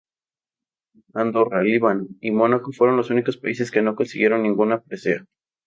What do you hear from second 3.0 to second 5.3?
únicos países que no consiguieron ninguna presea.